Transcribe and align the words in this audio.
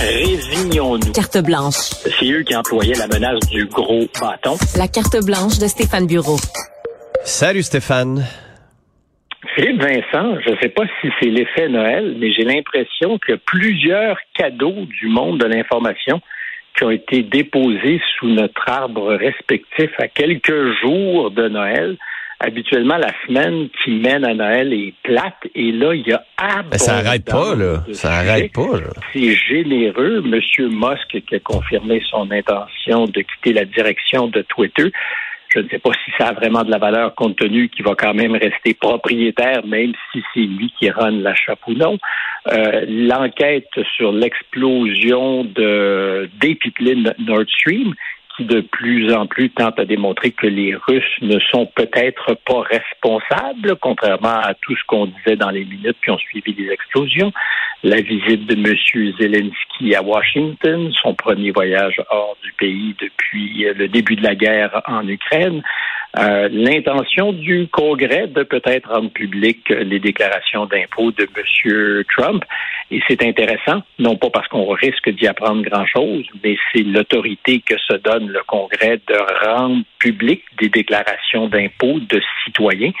Résignons-nous. 0.00 1.12
Carte 1.12 1.38
blanche. 1.44 1.90
C'est 2.18 2.30
eux 2.30 2.42
qui 2.44 2.54
employaient 2.54 2.94
la 2.94 3.08
menace 3.08 3.40
du 3.50 3.66
gros 3.66 4.06
bâton. 4.20 4.54
La 4.76 4.86
carte 4.86 5.24
blanche 5.26 5.58
de 5.58 5.66
Stéphane 5.66 6.06
Bureau. 6.06 6.36
Salut 7.24 7.64
Stéphane. 7.64 8.24
Philippe 9.56 9.82
Vincent, 9.82 10.38
je 10.46 10.50
ne 10.50 10.56
sais 10.62 10.68
pas 10.68 10.84
si 11.00 11.08
c'est 11.18 11.30
l'effet 11.30 11.68
Noël, 11.68 12.16
mais 12.20 12.32
j'ai 12.32 12.44
l'impression 12.44 13.18
que 13.18 13.32
plusieurs 13.44 14.18
cadeaux 14.34 14.86
du 15.00 15.08
monde 15.08 15.40
de 15.40 15.46
l'information 15.46 16.20
qui 16.76 16.84
ont 16.84 16.90
été 16.90 17.24
déposés 17.24 18.00
sous 18.18 18.28
notre 18.28 18.68
arbre 18.68 19.14
respectif 19.14 19.90
à 19.98 20.06
quelques 20.06 20.80
jours 20.80 21.32
de 21.32 21.48
Noël 21.48 21.96
habituellement, 22.40 22.96
la 22.96 23.12
semaine 23.26 23.68
qui 23.82 23.90
mène 23.90 24.24
à 24.24 24.34
Noël 24.34 24.72
est 24.72 24.94
plate. 25.02 25.46
Et 25.54 25.72
là, 25.72 25.94
il 25.94 26.06
y 26.06 26.12
a 26.12 26.22
abondamment 26.36 26.70
Ben, 26.70 26.78
ça 26.78 26.96
arrête 26.96 27.24
pas, 27.24 27.54
là. 27.54 27.84
Ça 27.92 28.12
arrête 28.12 28.52
pas, 28.52 28.78
là. 28.78 28.90
C'est 29.12 29.34
généreux. 29.34 30.22
Monsieur 30.22 30.68
Musk 30.68 31.20
qui 31.26 31.34
a 31.34 31.40
confirmé 31.40 32.00
son 32.10 32.30
intention 32.30 33.06
de 33.06 33.20
quitter 33.22 33.52
la 33.52 33.64
direction 33.64 34.28
de 34.28 34.42
Twitter. 34.42 34.92
Je 35.54 35.60
ne 35.60 35.68
sais 35.68 35.78
pas 35.78 35.90
si 36.04 36.10
ça 36.18 36.28
a 36.28 36.32
vraiment 36.34 36.62
de 36.62 36.70
la 36.70 36.76
valeur 36.76 37.14
compte 37.14 37.36
tenu 37.36 37.70
qu'il 37.70 37.82
va 37.82 37.94
quand 37.94 38.12
même 38.12 38.32
rester 38.32 38.74
propriétaire, 38.74 39.66
même 39.66 39.92
si 40.12 40.22
c'est 40.34 40.40
lui 40.40 40.70
qui 40.78 40.90
run 40.90 41.10
la 41.22 41.34
chapeau 41.34 41.72
non. 41.72 41.98
Euh, 42.48 42.84
L'enquête 42.86 43.70
sur 43.96 44.12
l'explosion 44.12 45.44
de 45.44 46.28
des 46.38 46.54
pipelines 46.54 47.14
Nord 47.18 47.44
Stream 47.48 47.94
de 48.38 48.60
plus 48.60 49.12
en 49.12 49.26
plus 49.26 49.50
tente 49.50 49.78
à 49.78 49.84
démontrer 49.84 50.30
que 50.30 50.46
les 50.46 50.74
Russes 50.74 51.04
ne 51.22 51.38
sont 51.50 51.66
peut-être 51.74 52.36
pas 52.46 52.62
responsables, 52.62 53.76
contrairement 53.80 54.40
à 54.40 54.54
tout 54.54 54.76
ce 54.76 54.82
qu'on 54.86 55.06
disait 55.06 55.36
dans 55.36 55.50
les 55.50 55.64
minutes 55.64 55.96
qui 56.04 56.10
ont 56.10 56.18
suivi 56.18 56.54
les 56.54 56.70
explosions. 56.70 57.32
La 57.82 58.00
visite 58.00 58.46
de 58.46 58.54
M. 58.54 59.14
Zelensky 59.20 59.94
à 59.94 60.02
Washington, 60.02 60.92
son 61.00 61.14
premier 61.14 61.50
voyage 61.52 62.00
hors 62.10 62.36
du 62.42 62.52
pays 62.52 62.94
depuis 63.00 63.66
le 63.74 63.88
début 63.88 64.16
de 64.16 64.22
la 64.22 64.34
guerre 64.34 64.82
en 64.86 65.06
Ukraine, 65.06 65.62
euh, 66.16 66.48
l'intention 66.50 67.32
du 67.32 67.68
Congrès 67.68 68.26
de 68.28 68.42
peut-être 68.42 68.88
rendre 68.88 69.10
public 69.10 69.68
les 69.68 69.98
déclarations 69.98 70.66
d'impôts 70.66 71.12
de 71.12 71.24
M. 71.24 72.04
Trump. 72.16 72.44
Et 72.90 73.02
c'est 73.06 73.22
intéressant, 73.22 73.82
non 73.98 74.16
pas 74.16 74.30
parce 74.30 74.48
qu'on 74.48 74.66
risque 74.70 75.10
d'y 75.10 75.26
apprendre 75.26 75.62
grand-chose, 75.62 76.24
mais 76.42 76.56
c'est 76.72 76.82
l'autorité 76.82 77.60
que 77.60 77.76
se 77.76 77.94
donne 77.96 78.28
le 78.28 78.40
Congrès 78.46 78.98
de 79.06 79.46
rendre 79.46 79.84
public 79.98 80.42
des 80.58 80.70
déclarations 80.70 81.48
d'impôts 81.48 82.00
de 82.00 82.22
citoyens. 82.44 82.92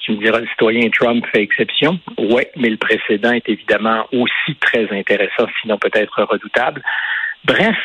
Tu 0.00 0.12
me 0.12 0.16
diras, 0.18 0.40
le 0.40 0.46
citoyen 0.48 0.88
Trump 0.90 1.24
fait 1.32 1.42
exception. 1.42 1.98
Oui, 2.18 2.42
mais 2.56 2.70
le 2.70 2.76
précédent 2.78 3.32
est 3.32 3.48
évidemment 3.48 4.06
aussi 4.12 4.56
très 4.60 4.88
intéressant, 4.90 5.46
sinon 5.60 5.78
peut-être 5.78 6.22
redoutable. 6.22 6.82
Bref, 7.44 7.76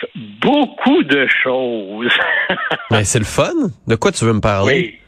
beaucoup 0.41 1.03
de 1.03 1.27
choses. 1.43 2.11
Mais 2.91 3.03
c'est 3.03 3.19
le 3.19 3.25
fun. 3.25 3.52
De 3.88 3.95
quoi 3.95 4.11
tu 4.11 4.25
veux 4.25 4.33
me 4.33 4.39
parler? 4.41 4.73
Oui. 4.73 4.98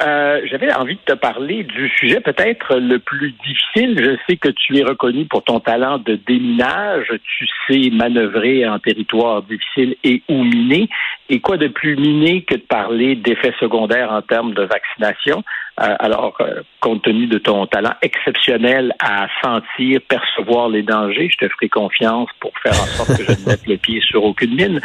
Euh, 0.00 0.40
J'avais 0.50 0.72
envie 0.72 0.96
de 0.96 1.14
te 1.14 1.18
parler 1.18 1.64
du 1.64 1.88
sujet 1.88 2.20
peut-être 2.20 2.76
le 2.76 2.98
plus 2.98 3.32
difficile. 3.32 3.98
Je 3.98 4.16
sais 4.28 4.36
que 4.36 4.48
tu 4.48 4.78
es 4.78 4.82
reconnu 4.82 5.24
pour 5.26 5.42
ton 5.44 5.60
talent 5.60 5.98
de 5.98 6.16
déminage. 6.26 7.12
Tu 7.38 7.46
sais 7.68 7.90
manœuvrer 7.90 8.68
en 8.68 8.78
territoire 8.78 9.42
difficile 9.42 9.96
et 10.04 10.22
ou 10.28 10.44
miné. 10.44 10.88
Et 11.28 11.40
quoi 11.40 11.56
de 11.56 11.68
plus 11.68 11.96
miné 11.96 12.42
que 12.42 12.54
de 12.54 12.60
parler 12.60 13.16
d'effets 13.16 13.54
secondaires 13.58 14.12
en 14.12 14.22
termes 14.22 14.54
de 14.54 14.62
vaccination? 14.62 15.42
Euh, 15.80 15.94
alors, 15.98 16.36
euh, 16.40 16.62
compte 16.80 17.02
tenu 17.02 17.26
de 17.26 17.38
ton 17.38 17.66
talent 17.66 17.94
exceptionnel 18.00 18.94
à 18.98 19.26
sentir, 19.42 20.00
percevoir 20.08 20.68
les 20.68 20.82
dangers, 20.82 21.28
je 21.30 21.46
te 21.46 21.52
ferai 21.52 21.68
confiance 21.68 22.30
pour 22.40 22.52
faire 22.62 22.72
en 22.72 22.86
sorte 22.86 23.18
que 23.18 23.24
je 23.24 23.30
ne 23.32 23.46
mette 23.46 23.66
le 23.66 23.76
pied 23.76 24.00
sur 24.00 24.24
aucune 24.24 24.54
mine. 24.54 24.80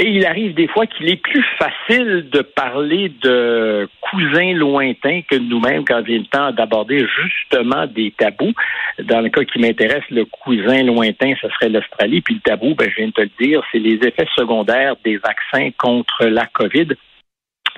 Et 0.00 0.08
il 0.08 0.24
arrive 0.24 0.54
des 0.54 0.66
fois 0.66 0.86
qu'il 0.86 1.10
est 1.10 1.20
plus 1.20 1.44
facile 1.58 2.30
de 2.32 2.40
parler 2.40 3.12
de 3.22 3.86
cousins 4.00 4.54
lointains 4.54 5.20
que 5.30 5.36
nous-mêmes 5.36 5.84
quand 5.84 6.00
vient 6.00 6.20
le 6.20 6.24
temps 6.24 6.52
d'aborder 6.52 7.06
justement 7.22 7.86
des 7.86 8.10
tabous. 8.16 8.54
Dans 9.00 9.20
le 9.20 9.28
cas 9.28 9.44
qui 9.44 9.58
m'intéresse, 9.58 10.04
le 10.08 10.24
cousin 10.24 10.84
lointain, 10.84 11.34
ce 11.42 11.50
serait 11.50 11.68
l'Australie. 11.68 12.22
Puis 12.22 12.36
le 12.36 12.40
tabou, 12.40 12.74
ben, 12.74 12.88
je 12.88 12.96
viens 12.96 13.08
de 13.08 13.12
te 13.12 13.20
le 13.20 13.30
dire, 13.38 13.62
c'est 13.70 13.78
les 13.78 13.96
effets 13.96 14.26
secondaires 14.34 14.94
des 15.04 15.18
vaccins 15.18 15.68
contre 15.76 16.24
la 16.24 16.46
COVID. 16.46 16.88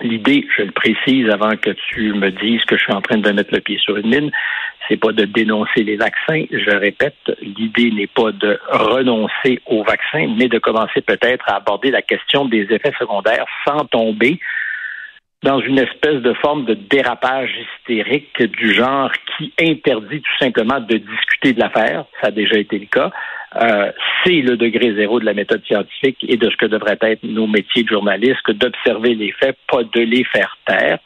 L'idée, 0.01 0.47
je 0.57 0.63
le 0.63 0.71
précise 0.71 1.29
avant 1.29 1.57
que 1.57 1.71
tu 1.89 2.13
me 2.13 2.31
dises 2.31 2.65
que 2.67 2.77
je 2.77 2.85
suis 2.85 2.93
en 2.93 3.03
train 3.03 3.19
de 3.19 3.33
mettre 3.33 3.53
le 3.53 3.61
pied 3.61 3.79
sur 3.79 3.97
une 3.97 4.09
mine, 4.09 4.31
c'est 4.89 4.97
pas 4.97 5.13
de 5.13 5.25
dénoncer 5.25 5.83
les 5.85 5.97
vaccins. 5.97 6.45
Je 6.51 6.77
répète, 6.77 7.17
l'idée 7.41 7.91
n'est 7.91 8.07
pas 8.07 8.33
de 8.33 8.59
renoncer 8.71 9.61
aux 9.67 9.83
vaccins, 9.85 10.27
mais 10.37 10.49
de 10.49 10.59
commencer 10.59 11.01
peut-être 11.01 11.49
à 11.49 11.57
aborder 11.57 11.91
la 11.91 12.03
question 12.03 12.45
des 12.45 12.67
effets 12.71 12.93
secondaires 12.99 13.47
sans 13.67 13.85
tomber 13.87 14.39
dans 15.43 15.61
une 15.61 15.79
espèce 15.79 16.23
de 16.23 16.35
forme 16.35 16.65
de 16.67 16.75
dérapage 16.75 17.51
hystérique 17.59 18.43
du 18.43 18.75
genre 18.75 19.11
qui 19.37 19.53
interdit 19.59 20.21
tout 20.21 20.39
simplement 20.39 20.79
de 20.79 20.99
discuter 20.99 21.53
de 21.53 21.61
l'affaire. 21.61 22.05
Ça 22.21 22.29
a 22.29 22.31
déjà 22.31 22.59
été 22.59 22.79
le 22.79 22.87
cas. 22.87 23.11
Euh, 23.57 23.91
c'est 24.25 24.41
le 24.41 24.57
degré 24.57 24.95
zéro 24.95 25.21
de 25.21 25.25
la 25.25 25.35
méthode 25.35 25.63
scientifique 25.67 26.25
et 26.27 26.37
de 26.37 26.49
ce 26.49 26.57
que 26.57 26.67
devraient 26.67 26.99
être 27.01 27.25
nos 27.25 27.47
métiers 27.47 27.83
de 27.83 27.89
journalistes 27.89 28.41
que 28.45 28.53
d'observer 28.53 29.15
les 29.15 29.33
faits, 29.33 29.59
pas 29.71 29.83
de 29.83 30.01
les 30.01 30.25
faire 30.25 30.57
taire. 30.65 30.99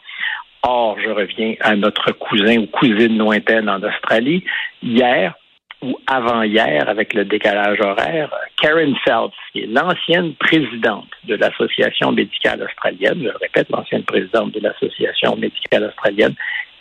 Or, 0.68 0.98
je 0.98 1.10
reviens 1.10 1.54
à 1.60 1.76
notre 1.76 2.10
cousin 2.10 2.58
ou 2.58 2.66
cousine 2.66 3.16
lointaine 3.16 3.68
en 3.68 3.80
Australie. 3.80 4.42
Hier, 4.82 5.32
ou 5.80 5.96
avant-hier, 6.08 6.88
avec 6.88 7.14
le 7.14 7.24
décalage 7.24 7.78
horaire, 7.80 8.34
Karen 8.60 8.96
Phelps, 9.04 9.36
qui 9.52 9.60
est 9.60 9.66
l'ancienne 9.66 10.34
présidente 10.34 11.06
de 11.22 11.36
l'Association 11.36 12.10
médicale 12.10 12.62
australienne, 12.64 13.18
je 13.18 13.28
le 13.28 13.36
répète, 13.40 13.68
l'ancienne 13.70 14.02
présidente 14.02 14.54
de 14.54 14.60
l'Association 14.60 15.36
médicale 15.36 15.84
australienne, 15.84 16.34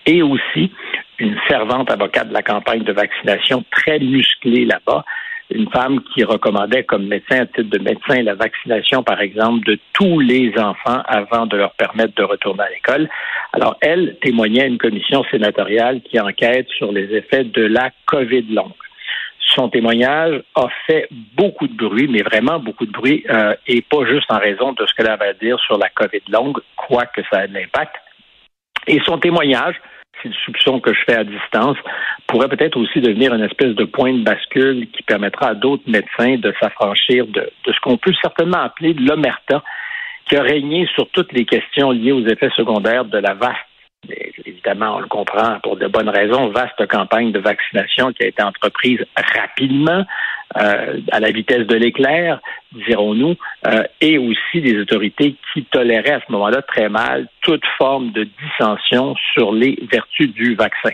et 0.08 0.24
aussi 0.24 0.72
une 1.20 1.38
fervente 1.48 1.92
avocate 1.92 2.30
de 2.30 2.34
la 2.34 2.42
campagne 2.42 2.84
de 2.84 2.92
vaccination 2.92 3.64
très 3.70 4.00
musclée 4.00 4.66
là-bas, 4.66 5.06
une 5.50 5.70
femme 5.70 6.02
qui 6.14 6.24
recommandait 6.24 6.84
comme 6.84 7.08
médecin, 7.08 7.42
à 7.42 7.46
titre 7.46 7.70
de 7.70 7.80
médecin, 7.80 8.24
la 8.24 8.36
vaccination, 8.36 9.04
par 9.04 9.22
exemple, 9.22 9.66
de 9.66 9.80
tous 9.94 10.20
les 10.20 10.52
enfants 10.58 11.02
avant 11.06 11.46
de 11.46 11.58
leur 11.58 11.74
permettre 11.74 12.16
de 12.16 12.24
retourner 12.24 12.64
à 12.64 12.70
l'école. 12.70 13.10
Alors, 13.54 13.78
elle 13.82 14.18
témoignait 14.22 14.64
à 14.64 14.68
une 14.68 14.78
commission 14.78 15.24
sénatoriale 15.32 16.02
qui 16.02 16.20
enquête 16.20 16.68
sur 16.70 16.92
les 16.92 17.14
effets 17.16 17.44
de 17.44 17.64
la 17.64 17.92
COVID 18.08 18.54
longue. 18.54 18.72
Son 19.54 19.70
témoignage 19.70 20.42
a 20.56 20.68
fait 20.88 21.08
beaucoup 21.38 21.68
de 21.68 21.76
bruit, 21.76 22.08
mais 22.08 22.24
vraiment 22.24 22.60
beaucoup 22.60 22.88
de 22.88 22.92
bruit, 22.92 23.24
euh, 23.30 23.54
et 23.68 23.82
pas 23.84 24.04
juste 24.06 24.30
en 24.32 24.40
raison 24.40 24.74
de 24.74 24.86
ce 24.86 24.94
qu'elle 24.96 25.08
avait 25.08 25.28
à 25.28 25.34
dire 25.34 25.60
sur 25.60 25.78
la 25.78 25.90
COVID 25.90 26.24
longue, 26.30 26.58
quoique 26.76 27.22
ça 27.32 27.46
ait 27.46 27.48
de 27.48 27.54
l'impact. 27.54 27.96
Et 28.88 29.00
son 29.06 29.20
témoignage, 29.20 29.76
c'est 30.26 30.30
le 30.30 30.36
soupçon 30.46 30.80
que 30.80 30.92
je 30.94 31.00
fais 31.06 31.16
à 31.16 31.24
distance, 31.24 31.78
pourrait 32.28 32.50
peut-être 32.50 32.78
aussi 32.78 33.00
devenir 33.00 33.34
une 33.34 33.44
espèce 33.44 33.76
de 33.76 33.86
point 33.86 34.14
de 34.14 34.24
bascule 34.24 34.88
qui 34.92 35.04
permettra 35.04 35.50
à 35.50 35.54
d'autres 35.54 35.84
médecins 35.88 36.38
de 36.38 36.54
s'affranchir 36.60 37.28
de, 37.28 37.50
ce 37.66 37.80
qu'on 37.82 37.98
peut 37.98 38.14
certainement 38.22 38.62
appeler 38.62 38.94
de 38.94 39.08
l'omerta 39.08 39.64
qui 40.28 40.36
a 40.36 40.42
régné 40.42 40.88
sur 40.96 41.08
toutes 41.10 41.32
les 41.34 41.46
questions 41.46 41.92
liées 41.92 42.12
aux 42.12 42.26
effets 42.26 42.50
secondaires 42.56 43.06
de 43.06 43.20
la 43.20 43.36
vaste, 43.36 43.60
évidemment, 44.46 44.98
on 44.98 45.00
le 45.00 45.08
comprend 45.08 45.60
pour 45.62 45.78
de 45.78 45.88
bonnes 45.88 46.10
raisons, 46.10 46.50
vaste 46.50 46.86
campagne 46.88 47.32
de 47.32 47.40
vaccination 47.40 48.12
qui 48.14 48.24
a 48.24 48.28
été 48.28 48.44
entreprise 48.44 49.00
rapidement, 49.16 50.06
euh, 50.58 51.00
à 51.12 51.20
la 51.20 51.32
vitesse 51.32 51.68
de 51.68 51.76
l'éclair, 51.76 52.40
dirons-nous, 52.88 53.36
euh, 53.68 53.84
et 54.00 54.18
aussi 54.18 54.62
des 54.62 54.80
autorités 54.80 55.36
qui 55.54 55.66
toléraient 55.66 56.14
à 56.14 56.22
ce 56.26 56.32
moment-là 56.32 56.62
très 56.62 56.88
mal 56.88 57.28
toute 57.42 57.66
forme 57.78 58.12
de 58.12 58.28
dissension 58.42 59.16
sur 59.34 59.52
les 59.52 59.78
vertus 59.92 60.32
du 60.34 60.56
vaccin. 60.56 60.92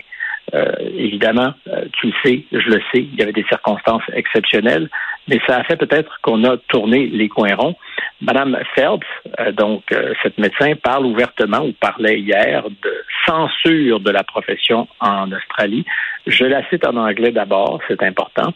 Euh, 0.54 0.72
évidemment, 0.96 1.54
tu 1.92 2.08
le 2.08 2.12
sais, 2.24 2.44
je 2.50 2.68
le 2.68 2.80
sais, 2.92 3.02
il 3.02 3.14
y 3.14 3.22
avait 3.22 3.32
des 3.32 3.44
circonstances 3.44 4.02
exceptionnelles, 4.12 4.90
mais 5.28 5.40
ça 5.46 5.58
a 5.58 5.64
fait 5.64 5.76
peut-être 5.76 6.18
qu'on 6.22 6.44
a 6.44 6.56
tourné 6.56 7.06
les 7.06 7.28
coins 7.28 7.54
ronds. 7.54 7.76
Madame 8.20 8.58
Phelps, 8.74 9.06
euh, 9.40 9.52
donc 9.52 9.82
cette 10.22 10.38
médecin, 10.38 10.74
parle 10.74 11.06
ouvertement 11.06 11.64
ou 11.64 11.72
parlait 11.72 12.20
hier 12.20 12.64
de 12.64 13.04
censure 13.26 14.00
de 14.00 14.10
la 14.10 14.24
profession 14.24 14.88
en 15.00 15.30
Australie. 15.32 15.84
Je 16.26 16.44
la 16.44 16.68
cite 16.68 16.86
en 16.86 16.96
anglais 16.96 17.32
d'abord, 17.32 17.80
c'est 17.88 18.02
important. 18.02 18.52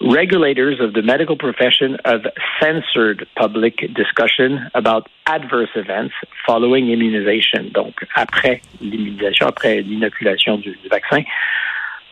regulators 0.00 0.80
of 0.80 0.92
the 0.92 1.02
medical 1.02 1.36
profession 1.36 1.96
have 2.04 2.26
censored 2.60 3.26
public 3.36 3.94
discussion 3.94 4.70
about 4.74 5.08
adverse 5.26 5.70
events 5.74 6.14
following 6.46 6.90
immunization, 6.90 7.70
donc 7.72 7.94
après 8.14 8.60
l'immunisation, 8.80 9.46
après 9.46 9.82
l'inoculation 9.82 10.58
du, 10.58 10.76
du 10.76 10.88
vaccin, 10.88 11.24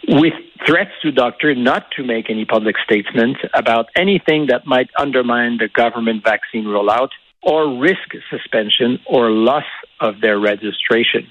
with 0.08 0.35
threats 0.66 0.93
to 1.02 1.11
doctors 1.12 1.56
not 1.58 1.90
to 1.96 2.05
make 2.05 2.31
any 2.31 2.44
public 2.44 2.76
statements 2.84 3.40
about 3.55 3.87
anything 3.96 4.46
that 4.49 4.66
might 4.66 4.88
undermine 4.99 5.58
the 5.58 5.69
government 5.69 6.25
vaccine 6.25 6.64
rollout 6.64 7.11
or 7.43 7.78
risk 7.78 8.08
suspension 8.31 8.99
or 9.06 9.31
loss 9.31 9.64
of 10.00 10.20
their 10.20 10.38
registration. 10.38 11.26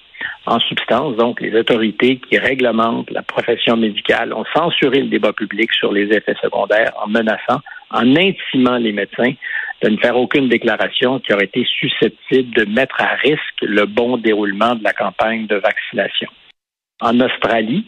En 0.45 0.59
substance, 0.59 1.17
donc, 1.17 1.41
les 1.41 1.53
autorités 1.55 2.17
qui 2.17 2.37
réglementent 2.37 3.09
la 3.11 3.23
profession 3.23 3.75
médicale 3.75 4.33
ont 4.33 4.45
censuré 4.55 5.01
le 5.01 5.07
débat 5.07 5.33
public 5.33 5.71
sur 5.73 5.91
les 5.91 6.15
effets 6.15 6.35
secondaires 6.41 6.93
en 7.01 7.07
menaçant, 7.07 7.59
en 7.89 8.15
intimant 8.15 8.77
les 8.77 8.91
médecins 8.91 9.33
de 9.81 9.89
ne 9.89 9.97
faire 9.97 10.15
aucune 10.15 10.49
déclaration 10.49 11.19
qui 11.19 11.33
aurait 11.33 11.45
été 11.45 11.65
susceptible 11.65 12.55
de 12.55 12.65
mettre 12.65 13.01
à 13.01 13.15
risque 13.15 13.61
le 13.61 13.85
bon 13.85 14.17
déroulement 14.17 14.75
de 14.75 14.83
la 14.83 14.93
campagne 14.93 15.47
de 15.47 15.55
vaccination. 15.55 16.29
En 17.01 17.19
Australie, 17.19 17.85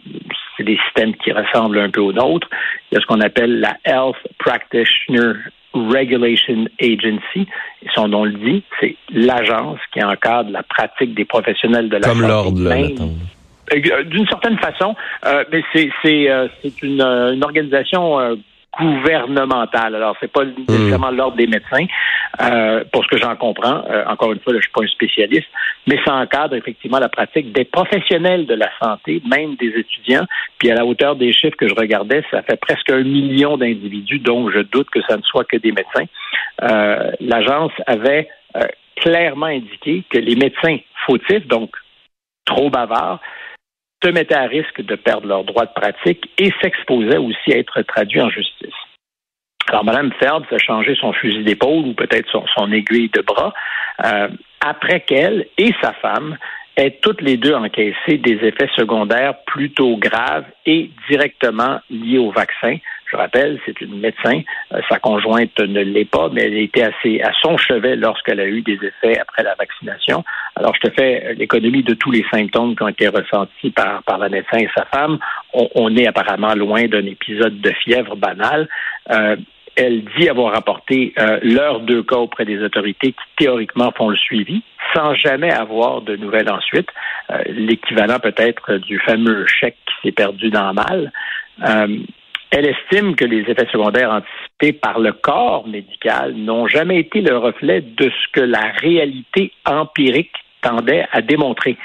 des 0.66 0.78
systèmes 0.86 1.16
qui 1.16 1.32
ressemblent 1.32 1.80
un 1.80 1.90
peu 1.90 2.02
aux 2.02 2.14
nôtres. 2.14 2.50
Il 2.92 2.96
y 2.96 2.98
a 2.98 3.02
ce 3.02 3.06
qu'on 3.06 3.22
appelle 3.22 3.60
la 3.60 3.78
Health 3.86 4.18
Practitioner 4.40 5.34
Regulation 5.74 6.68
Agency. 6.82 7.48
Son 7.94 8.08
nom 8.08 8.26
le 8.26 8.34
dit, 8.34 8.64
c'est 8.80 8.96
l'agence 9.14 9.80
qui 9.94 10.04
encadre 10.04 10.52
la 10.52 10.64
pratique 10.64 11.14
des 11.14 11.26
professionnels 11.26 11.90
de 11.90 11.98
la 11.98 12.08
Comme 12.08 12.22
santé. 12.22 12.28
l'ordre, 12.28 12.70
euh, 13.74 14.04
D'une 14.04 14.28
certaine 14.28 14.58
façon, 14.58 14.96
euh, 15.26 15.44
mais 15.52 15.64
c'est 15.74 15.90
c'est 16.02 16.30
euh, 16.30 16.48
c'est 16.62 16.82
une, 16.82 17.02
une 17.02 17.44
organisation 17.44 18.38
gouvernementale. 18.80 19.96
Alors 19.96 20.16
c'est 20.20 20.32
pas 20.32 20.44
nécessairement 20.46 21.12
l'ordre 21.12 21.38
des 21.38 21.48
médecins, 21.48 21.86
euh, 22.42 22.84
pour 22.92 23.04
ce 23.04 23.10
que 23.10 23.18
j'en 23.18 23.36
comprends. 23.36 23.84
Euh, 23.90 24.06
encore 24.08 24.32
une 24.34 24.40
fois, 24.40 24.54
là, 24.54 24.60
je 24.60 24.64
suis 24.64 24.72
pas 24.72 24.84
un 24.84 24.88
spécialiste, 24.88 25.48
mais 25.88 26.00
ça 26.06 26.16
encadre 26.16 26.56
effectivement 26.56 27.00
la 27.00 27.10
pratique 27.10 27.52
des 27.52 27.66
professionnels 27.66 28.46
de 28.46 28.56
la 28.56 28.70
santé, 28.82 29.22
même 29.30 29.56
des 29.56 29.74
étudiants. 29.78 30.26
Puis 30.58 30.72
à 30.72 30.76
la 30.76 30.86
hauteur 30.86 31.16
des 31.16 31.32
chiffres 31.34 31.58
que 31.58 31.68
je 31.68 31.76
regardais, 31.76 32.24
ça 32.32 32.42
fait 32.42 32.60
presque 32.60 32.90
un 32.90 33.04
million 33.04 33.58
d'individus, 33.58 34.20
donc 34.20 34.52
je 34.52 34.60
doute 34.60 34.90
que 34.90 35.02
ça 35.08 35.18
ne 35.18 35.22
soit 35.24 35.46
que 35.46 35.58
des 35.58 35.72
médecins. 35.72 36.06
Euh, 36.64 37.12
L'agence 37.20 37.72
avait 37.88 38.30
clairement 38.96 39.48
indiqué 39.48 40.04
que 40.10 40.18
les 40.18 40.36
médecins 40.36 40.78
fautifs, 41.06 41.46
donc 41.48 41.72
trop 42.46 42.70
bavards, 42.70 43.20
se 44.06 44.12
mettaient 44.12 44.36
à 44.36 44.48
risque 44.48 44.82
de 44.82 44.96
perdre 44.96 45.28
leur 45.28 45.44
droit 45.44 45.66
de 45.66 45.74
pratique 45.74 46.30
et 46.38 46.52
s'exposaient 46.62 47.18
aussi 47.18 47.54
à 47.54 47.58
être 47.58 47.82
traduits 47.82 48.22
en 48.22 48.30
justice. 48.30 48.74
Alors, 49.68 49.84
Mme 49.84 50.12
Phelps 50.20 50.52
a 50.52 50.60
changé 50.60 50.96
son 50.96 51.12
fusil 51.14 51.44
d'épaule 51.44 51.88
ou 51.88 51.94
peut-être 51.94 52.30
son, 52.30 52.46
son 52.56 52.72
aiguille 52.72 53.10
de 53.10 53.22
bras 53.22 53.54
euh, 54.04 54.28
après 54.62 55.00
qu'elle 55.00 55.48
et 55.58 55.72
sa 55.82 55.94
femme 55.94 56.38
aient 56.78 57.00
toutes 57.02 57.22
les 57.22 57.38
deux 57.38 57.54
encaissé 57.54 58.18
des 58.18 58.36
effets 58.44 58.70
secondaires 58.76 59.36
plutôt 59.48 59.98
graves 59.98 60.46
et 60.66 60.92
directement 61.10 61.80
liés 61.90 62.20
au 62.20 62.32
vaccin. 62.32 62.78
Je 63.16 63.18
rappelle, 63.18 63.60
c'est 63.66 63.80
une 63.80 64.00
médecin. 64.00 64.42
Euh, 64.74 64.82
sa 64.90 65.00
conjointe 65.00 65.58
ne 65.60 65.82
l'est 65.82 66.10
pas, 66.10 66.28
mais 66.34 66.44
elle 66.44 66.58
était 66.58 66.84
assez 66.84 67.22
à 67.22 67.32
son 67.42 67.58
chevet 67.58 67.96
lorsqu'elle 67.96 68.42
a 68.42 68.46
eu 68.46 68.62
des 68.62 68.74
effets 68.74 69.18
après 69.18 69.42
la 69.42 69.56
vaccination. 69.56 70.26
Alors, 70.58 70.76
je 70.76 70.90
te 70.90 70.94
fais 70.94 71.34
l'économie 71.36 71.82
de 71.82 71.94
tous 71.94 72.12
les 72.12 72.26
symptômes 72.30 72.76
qui 72.76 72.84
ont 72.84 72.90
été 72.90 73.08
ressentis 73.08 73.72
par, 73.72 74.04
par 74.04 74.18
la 74.18 74.28
médecin 74.28 74.58
et 74.58 74.70
sa 74.76 74.84
femme. 74.86 75.18
On, 75.54 75.96
est 75.96 76.08
apparemment 76.08 76.54
loin 76.56 76.88
d'un 76.88 77.06
épisode 77.06 77.62
de 77.62 77.72
fièvre 77.72 78.18
banale. 78.18 78.68
Euh, 79.10 79.38
elle 79.78 80.04
dit 80.18 80.28
avoir 80.28 80.54
rapporté 80.54 81.14
euh, 81.18 81.40
leurs 81.42 81.80
deux 81.80 82.04
cas 82.04 82.18
auprès 82.18 82.44
des 82.44 82.62
autorités 82.64 83.14
qui 83.14 83.46
théoriquement 83.46 83.94
font 83.96 84.10
le 84.10 84.18
suivi, 84.18 84.62
sans 84.94 85.14
jamais 85.16 85.54
avoir 85.54 86.02
de 86.02 86.18
nouvelles 86.18 86.50
ensuite. 86.50 86.90
Euh, 87.32 87.42
L'équivalent 87.48 88.20
peut-être 88.20 88.76
du 88.76 89.00
fameux 89.00 89.46
chèque 89.48 89.78
qui 89.86 90.08
s'est 90.08 90.14
perdu 90.14 90.50
dans 90.50 90.74
mal. 90.74 91.14
Elle 92.52 92.68
estime 92.68 93.16
que 93.16 93.26
les 93.26 93.42
effets 93.42 93.68
secondaires 93.72 94.12
anticipés 94.12 94.74
par 94.74 95.00
le 95.00 95.12
corps 95.12 95.68
médical 95.68 96.34
n'ont 96.36 96.68
jamais 96.68 97.00
été 97.00 97.22
le 97.22 97.38
reflet 97.38 97.82
de 97.82 98.10
ce 98.10 98.32
que 98.32 98.42
la 98.42 98.72
réalité 98.82 99.52
empirique 99.66 100.32
tendait 100.62 101.06
à 101.12 101.22
démontrer. 101.22 101.78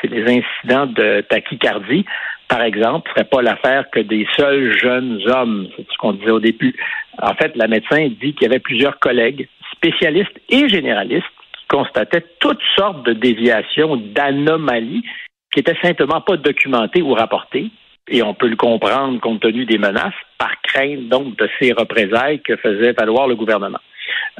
C'est 0.00 0.08
les 0.08 0.22
incidents 0.22 0.86
de 0.86 1.22
tachycardie, 1.22 2.04
par 2.48 2.62
exemple, 2.62 3.08
ne 3.08 3.14
seraient 3.14 3.28
pas 3.28 3.42
l'affaire 3.42 3.90
que 3.90 4.00
des 4.00 4.26
seuls 4.36 4.76
jeunes 4.78 5.20
hommes. 5.26 5.68
C'est 5.76 5.86
ce 5.90 5.96
qu'on 5.98 6.12
disait 6.12 6.30
au 6.30 6.40
début. 6.40 6.76
En 7.20 7.34
fait, 7.34 7.56
la 7.56 7.66
médecin 7.66 8.08
dit 8.08 8.34
qu'il 8.34 8.42
y 8.42 8.46
avait 8.46 8.60
plusieurs 8.60 8.98
collègues, 8.98 9.48
spécialistes 9.72 10.38
et 10.48 10.68
généralistes, 10.68 11.26
qui 11.58 11.66
constataient 11.68 12.24
toutes 12.38 12.62
sortes 12.76 13.04
de 13.06 13.14
déviations, 13.14 13.96
d'anomalies 13.96 15.04
qui 15.52 15.60
étaient 15.60 15.78
simplement 15.82 16.20
pas 16.20 16.36
documentées 16.36 17.02
ou 17.02 17.14
rapportées. 17.14 17.70
Et 18.08 18.22
on 18.22 18.34
peut 18.34 18.48
le 18.48 18.56
comprendre 18.56 19.20
compte 19.20 19.40
tenu 19.40 19.64
des 19.64 19.78
menaces, 19.78 20.14
par 20.38 20.52
crainte 20.62 21.08
donc 21.08 21.36
de 21.36 21.48
ces 21.58 21.72
représailles 21.72 22.40
que 22.40 22.56
faisait 22.56 22.92
valoir 22.92 23.26
le 23.26 23.34
gouvernement. 23.34 23.80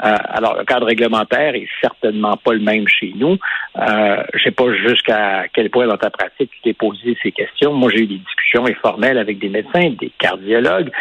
Euh, 0.04 0.14
alors, 0.28 0.56
le 0.58 0.64
cadre 0.64 0.86
réglementaire 0.86 1.54
est 1.54 1.66
certainement 1.80 2.36
pas 2.36 2.52
le 2.52 2.60
même 2.60 2.86
chez 2.86 3.12
nous. 3.16 3.38
Euh, 3.78 4.22
je 4.34 4.42
sais 4.44 4.50
pas 4.52 4.72
jusqu'à 4.74 5.46
quel 5.52 5.70
point 5.70 5.86
dans 5.86 5.96
ta 5.96 6.10
pratique 6.10 6.50
tu 6.52 6.60
t'es 6.62 6.74
posé 6.74 7.16
ces 7.22 7.32
questions. 7.32 7.72
Moi, 7.72 7.90
j'ai 7.92 8.02
eu 8.02 8.06
des 8.06 8.18
discussions 8.18 8.66
informelles 8.66 9.18
avec 9.18 9.38
des 9.38 9.48
médecins, 9.48 9.90
des 9.98 10.12
cardiologues, 10.18 10.92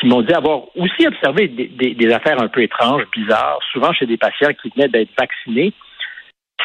qui 0.00 0.06
m'ont 0.06 0.22
dit 0.22 0.32
avoir 0.32 0.62
aussi 0.76 1.06
observé 1.06 1.48
des, 1.48 1.66
des- 1.68 1.94
des 1.94 2.12
affaires 2.12 2.40
un 2.40 2.48
peu 2.48 2.62
étranges, 2.62 3.02
bizarres, 3.14 3.58
souvent 3.72 3.92
chez 3.92 4.06
des 4.06 4.16
patients 4.16 4.52
qui 4.62 4.70
venaient 4.74 4.88
d'être 4.88 5.10
vaccinés, 5.18 5.72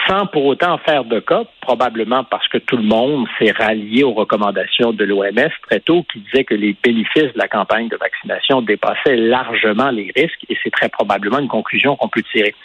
sans 0.07 0.25
pour 0.27 0.45
autant 0.45 0.77
faire 0.79 1.05
de 1.05 1.19
cas, 1.19 1.43
probablement 1.61 2.23
parce 2.23 2.47
que 2.47 2.57
tout 2.57 2.77
le 2.77 2.83
monde 2.83 3.27
s'est 3.39 3.51
rallié 3.51 4.03
aux 4.03 4.13
recommandations 4.13 4.93
de 4.93 5.03
l'OMS 5.03 5.49
très 5.69 5.79
tôt, 5.79 6.03
qui 6.11 6.19
disait 6.19 6.43
que 6.43 6.53
les 6.53 6.75
bénéfices 6.83 7.33
de 7.33 7.37
la 7.37 7.47
campagne 7.47 7.89
de 7.89 7.97
vaccination 7.97 8.61
dépassaient 8.61 9.15
largement 9.15 9.91
les 9.91 10.11
risques, 10.15 10.45
et 10.49 10.57
c'est 10.63 10.71
très 10.71 10.89
probablement 10.89 11.39
une 11.39 11.47
conclusion 11.47 11.95
qu'on 11.95 12.09
peut 12.09 12.23
tirer. 12.31 12.55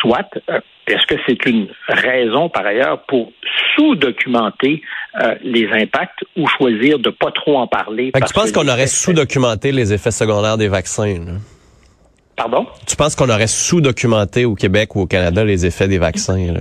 Soit, 0.00 0.28
euh, 0.48 0.60
est-ce 0.86 1.06
que 1.06 1.20
c'est 1.26 1.44
une 1.46 1.68
raison, 1.88 2.48
par 2.48 2.64
ailleurs, 2.64 3.02
pour 3.02 3.32
sous-documenter 3.74 4.82
euh, 5.22 5.34
les 5.42 5.68
impacts 5.72 6.20
ou 6.36 6.46
choisir 6.46 6.98
de 6.98 7.10
pas 7.10 7.30
trop 7.32 7.58
en 7.58 7.66
parler? 7.66 8.06
Fait 8.06 8.12
que 8.12 8.18
parce 8.20 8.32
tu 8.32 8.40
penses 8.40 8.52
qu'on 8.52 8.68
aurait 8.68 8.86
sous-documenté 8.86 9.72
les 9.72 9.92
effets 9.92 10.10
secondaires 10.10 10.56
des 10.56 10.68
vaccins? 10.68 11.18
là? 11.18 11.32
Pardon? 12.36 12.66
Tu 12.86 12.96
penses 12.96 13.14
qu'on 13.14 13.28
aurait 13.28 13.46
sous-documenté 13.46 14.46
au 14.46 14.54
Québec 14.54 14.96
ou 14.96 15.02
au 15.02 15.06
Canada 15.06 15.44
les 15.44 15.66
effets 15.66 15.88
des 15.88 15.98
vaccins? 15.98 16.52
Là? 16.52 16.60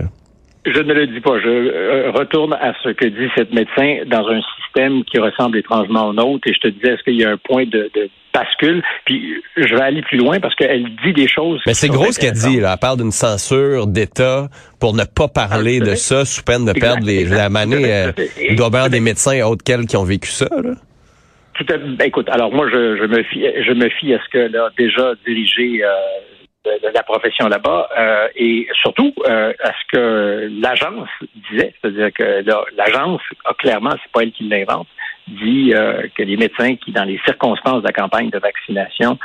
Je 0.74 0.80
ne 0.82 0.94
le 0.94 1.08
dis 1.08 1.20
pas. 1.20 1.40
Je 1.40 1.48
euh, 1.48 2.12
retourne 2.12 2.54
à 2.54 2.74
ce 2.84 2.90
que 2.90 3.06
dit 3.06 3.30
cette 3.36 3.54
médecin 3.54 4.00
dans 4.08 4.28
un 4.28 4.42
système 4.58 5.04
qui 5.06 5.20
ressemble 5.20 5.58
étrangement 5.58 6.08
au 6.08 6.14
nôtre. 6.14 6.48
Et 6.48 6.54
je 6.54 6.60
te 6.60 6.68
disais, 6.68 6.94
est-ce 6.94 7.04
qu'il 7.04 7.16
y 7.16 7.26
a 7.26 7.32
un 7.32 7.38
point 7.38 7.66
de, 7.66 7.90
de 7.96 8.10
bascule? 8.34 8.84
Puis 9.06 9.42
je 9.58 9.74
vais 9.76 9.82
aller 9.82 10.02
plus 10.02 10.18
loin 10.18 10.40
parce 10.40 10.56
qu'elle 10.56 10.84
dit 11.04 11.14
des 11.14 11.28
choses. 11.28 11.62
Mais 11.66 11.74
c'est 11.74 11.88
gros 11.90 12.12
ce 12.12 12.20
qu'elle 12.20 12.34
dit. 12.34 12.60
Là. 12.60 12.74
Elle 12.74 12.80
parle 12.80 12.98
d'une 12.98 13.12
censure 13.12 13.88
d'État 13.88 14.48
pour 14.80 14.94
ne 14.94 15.04
pas 15.04 15.28
parler 15.28 15.80
Ah, 15.82 15.86
de 15.86 15.96
ça 15.96 16.26
sous 16.26 16.44
peine 16.44 16.66
de 16.66 16.74
perdre 16.74 17.06
les, 17.06 17.26
la 17.26 17.50
manée. 17.50 17.92
Euh, 17.94 18.12
il 18.50 18.56
doit 18.56 18.68
y 18.68 18.70
avoir 18.70 18.90
des 18.90 19.00
médecins 19.00 19.42
autres 19.46 19.64
qu'elle 19.64 19.86
qui 19.86 19.98
ont 19.98 20.04
vécu 20.04 20.30
ça. 20.30 20.48
Là. 20.64 20.74
Tout 21.56 21.66
à- 21.74 21.78
ben, 21.78 22.06
écoute, 22.06 22.30
alors 22.30 22.54
moi, 22.54 22.68
je, 22.72 22.96
je 22.98 23.04
me 23.06 23.22
fie, 23.24 23.44
je 23.68 23.74
me 23.74 23.90
fie 23.90 24.14
à 24.14 24.20
ce 24.24 24.30
que 24.30 24.58
a 24.58 24.70
déjà 24.78 25.14
dirigé 25.26 25.84
euh, 25.84 25.90
de, 26.66 26.88
de 26.88 26.94
la 26.94 27.04
profession 27.04 27.48
là-bas 27.48 27.90
euh, 27.98 28.28
et 28.36 28.68
surtout 28.82 29.14
euh, 29.28 29.54
à 29.64 29.70
ce 29.70 29.92
que 29.92 30.50
l'agence 30.62 31.10
disait, 31.50 31.74
c'est-à-dire 31.82 32.12
que 32.14 32.44
l'agence 32.76 33.22
a 33.46 33.54
clairement, 33.54 33.92
c'est 33.92 34.12
pas 34.12 34.24
elle 34.24 34.32
qui 34.32 34.48
l'invente, 34.48 34.88
dit 35.28 35.74
euh, 35.74 36.08
que 36.16 36.24
les 36.24 36.38
médecins 36.38 36.76
qui, 36.76 36.92
dans 36.92 37.04
les 37.04 37.20
circonstances 37.26 37.82
de 37.82 37.88
la 37.88 37.94
campagne 37.94 38.30
de 38.30 38.40
vaccination, 38.40 39.18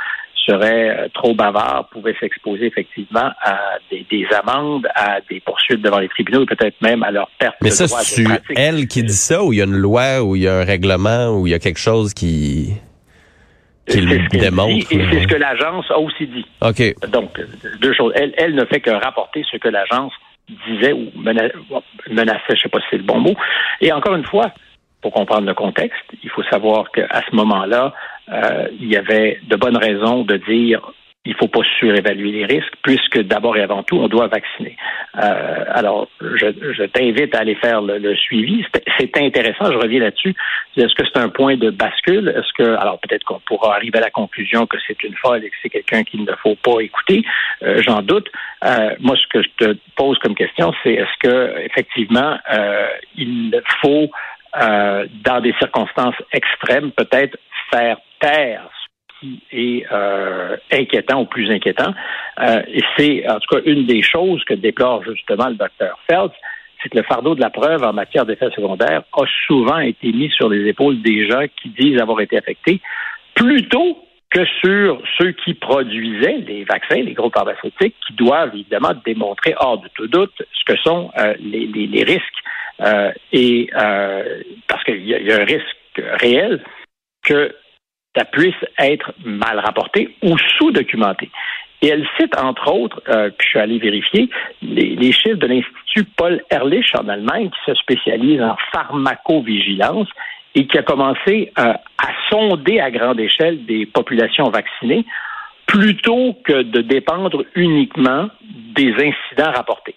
seraient 0.45 0.89
euh, 0.89 1.07
trop 1.13 1.33
bavards, 1.33 1.89
pouvaient 1.89 2.15
s'exposer 2.19 2.67
effectivement 2.67 3.31
à 3.41 3.59
des, 3.91 4.05
des 4.09 4.27
amendes, 4.33 4.87
à 4.95 5.19
des 5.29 5.39
poursuites 5.39 5.81
devant 5.81 5.99
les 5.99 6.09
tribunaux 6.09 6.43
et 6.43 6.45
peut-être 6.45 6.79
même 6.81 7.03
à 7.03 7.11
leur 7.11 7.29
perte 7.39 7.55
Mais 7.61 7.69
de 7.69 7.73
ça, 7.73 7.87
c'est 7.87 8.25
elle 8.55 8.87
qui 8.87 9.03
dit 9.03 9.13
ça 9.13 9.43
ou 9.43 9.53
il 9.53 9.57
y 9.57 9.61
a 9.61 9.65
une 9.65 9.75
loi 9.75 10.21
ou 10.23 10.35
il 10.35 10.43
y 10.43 10.47
a 10.47 10.59
un 10.59 10.63
règlement 10.63 11.29
ou 11.29 11.47
il 11.47 11.51
y 11.51 11.53
a 11.53 11.59
quelque 11.59 11.79
chose 11.79 12.13
qui, 12.13 12.73
qui 13.87 13.93
C'est 13.93 14.01
le 14.01 14.19
ce 14.31 14.37
démontre? 14.37 14.73
dit 14.73 14.87
et 14.91 15.05
c'est 15.11 15.21
ce 15.21 15.27
que 15.27 15.35
l'agence 15.35 15.89
a 15.91 15.99
aussi 15.99 16.27
dit. 16.27 16.45
OK. 16.61 17.09
Donc, 17.09 17.39
deux 17.81 17.93
choses. 17.93 18.11
Elle, 18.15 18.33
elle 18.37 18.55
ne 18.55 18.65
fait 18.65 18.79
que 18.79 18.89
rapporter 18.89 19.43
ce 19.51 19.57
que 19.57 19.67
l'agence 19.69 20.13
disait 20.67 20.93
ou 20.93 21.11
mena- 21.15 21.49
menaçait, 22.09 22.39
je 22.49 22.53
ne 22.53 22.57
sais 22.59 22.69
pas 22.69 22.79
si 22.79 22.85
c'est 22.91 22.97
le 22.97 23.03
bon 23.03 23.19
mot. 23.19 23.35
Et 23.81 23.91
encore 23.91 24.15
une 24.15 24.25
fois, 24.25 24.51
pour 25.01 25.11
comprendre 25.11 25.45
le 25.47 25.53
contexte, 25.53 26.03
il 26.23 26.29
faut 26.29 26.43
savoir 26.43 26.91
qu'à 26.91 27.21
ce 27.29 27.35
moment-là, 27.35 27.93
euh, 28.31 28.67
il 28.79 28.87
y 28.87 28.97
avait 28.97 29.39
de 29.47 29.55
bonnes 29.55 29.77
raisons 29.77 30.23
de 30.23 30.37
dire 30.37 30.81
il 31.25 31.33
faut 31.35 31.47
pas 31.47 31.61
surévaluer 31.79 32.31
les 32.31 32.45
risques, 32.45 32.73
puisque 32.83 33.19
d'abord 33.21 33.57
et 33.57 33.61
avant 33.61 33.83
tout, 33.83 33.97
on 33.97 34.07
doit 34.07 34.27
vacciner. 34.27 34.77
Euh, 35.21 35.63
alors, 35.69 36.07
je, 36.21 36.85
t'invite 36.85 37.33
à 37.35 37.39
aller 37.39 37.55
faire 37.55 37.81
le, 37.81 38.15
suivi. 38.15 38.63
C'est 38.99 39.17
intéressant, 39.17 39.71
je 39.71 39.77
reviens 39.77 40.01
là-dessus. 40.01 40.35
Est-ce 40.77 40.93
que 40.93 41.03
c'est 41.05 41.19
un 41.19 41.29
point 41.29 41.57
de 41.57 41.71
bascule? 41.71 42.29
Est-ce 42.29 42.53
que, 42.53 42.75
alors 42.77 42.99
peut-être 42.99 43.23
qu'on 43.23 43.39
pourra 43.39 43.75
arriver 43.75 43.97
à 43.97 44.01
la 44.01 44.11
conclusion 44.11 44.67
que 44.67 44.77
c'est 44.85 45.03
une 45.03 45.15
folle 45.15 45.43
et 45.43 45.49
que 45.49 45.55
c'est 45.63 45.69
quelqu'un 45.69 46.03
qu'il 46.03 46.23
ne 46.23 46.33
faut 46.43 46.55
pas 46.55 46.79
écouter. 46.81 47.23
Euh, 47.63 47.81
j'en 47.81 48.01
doute. 48.01 48.29
Euh, 48.63 48.91
moi, 48.99 49.15
ce 49.15 49.27
que 49.27 49.41
je 49.41 49.49
te 49.57 49.77
pose 49.95 50.19
comme 50.19 50.35
question, 50.35 50.73
c'est 50.83 50.93
est-ce 50.93 51.17
que 51.19 51.59
effectivement 51.61 52.37
il 53.15 53.61
faut, 53.81 54.09
dans 54.53 55.41
des 55.41 55.53
circonstances 55.59 56.15
extrêmes, 56.31 56.91
peut-être 56.91 57.37
faire 57.71 57.97
taire 58.19 58.69
qui 59.25 59.41
est 59.51 59.85
euh, 59.91 60.57
inquiétant 60.71 61.21
ou 61.21 61.25
plus 61.25 61.49
inquiétant. 61.51 61.93
Euh, 62.39 62.61
c'est 62.97 63.27
en 63.29 63.39
tout 63.39 63.55
cas 63.55 63.61
une 63.65 63.85
des 63.85 64.01
choses 64.01 64.43
que 64.45 64.53
déplore 64.53 65.03
justement 65.03 65.47
le 65.47 65.55
docteur 65.55 65.97
Phelps, 66.09 66.35
c'est 66.81 66.89
que 66.89 66.97
le 66.97 67.03
fardeau 67.03 67.35
de 67.35 67.41
la 67.41 67.49
preuve 67.49 67.83
en 67.83 67.93
matière 67.93 68.25
d'effets 68.25 68.51
secondaires 68.55 69.03
a 69.13 69.23
souvent 69.47 69.79
été 69.79 70.11
mis 70.11 70.29
sur 70.31 70.49
les 70.49 70.67
épaules 70.67 71.01
des 71.01 71.27
gens 71.27 71.45
qui 71.61 71.69
disent 71.69 71.99
avoir 71.99 72.21
été 72.21 72.37
affectés, 72.37 72.81
plutôt 73.33 73.97
que 74.29 74.45
sur 74.63 75.01
ceux 75.17 75.31
qui 75.31 75.53
produisaient 75.53 76.43
les 76.45 76.65
vaccins, 76.65 77.01
les 77.01 77.13
groupes 77.13 77.33
pharmaceutiques, 77.33 77.95
qui 78.05 78.13
doivent 78.13 78.53
évidemment 78.53 78.91
démontrer 79.05 79.55
hors 79.57 79.79
de 79.79 79.87
tout 79.95 80.07
doute 80.07 80.33
ce 80.37 80.73
que 80.73 80.79
sont 80.81 81.09
euh, 81.17 81.33
les, 81.39 82.03
risques. 82.03 82.23
et 83.31 83.69
parce 84.67 84.83
qu'il 84.83 85.05
y, 85.05 85.11
y, 85.11 85.31
a 85.31 85.41
un 85.41 85.45
risque 85.45 86.01
réel 86.19 86.61
que 87.23 87.55
ça 88.15 88.25
puisse 88.25 88.55
être 88.79 89.11
mal 89.23 89.59
rapporté 89.59 90.15
ou 90.23 90.37
sous-documenté. 90.57 91.29
Et 91.81 91.89
elle 91.89 92.07
cite, 92.19 92.35
entre 92.37 92.71
autres, 92.71 93.01
euh, 93.09 93.29
puis 93.29 93.45
je 93.45 93.49
suis 93.49 93.59
allé 93.59 93.77
vérifier, 93.77 94.29
les, 94.61 95.11
chiffres 95.11 95.37
de 95.37 95.47
l'Institut 95.47 96.05
Paul 96.15 96.41
Ehrlich 96.49 96.89
en 96.95 97.07
Allemagne, 97.09 97.49
qui 97.49 97.71
se 97.71 97.75
spécialise 97.75 98.41
en 98.41 98.55
pharmacovigilance 98.73 100.07
et 100.55 100.67
qui 100.67 100.77
a 100.77 100.83
commencé 100.83 101.51
euh, 101.59 101.73
à 101.73 102.07
sonder 102.29 102.79
à 102.79 102.89
grande 102.89 103.19
échelle 103.19 103.65
des 103.65 103.85
populations 103.85 104.49
vaccinées 104.49 105.05
plutôt 105.67 106.37
que 106.45 106.61
de 106.61 106.81
dépendre 106.81 107.43
uniquement 107.55 108.29
des 108.41 108.93
incidents 108.93 109.51
rapportés. 109.51 109.95